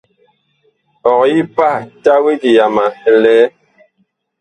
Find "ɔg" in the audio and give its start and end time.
1.11-1.21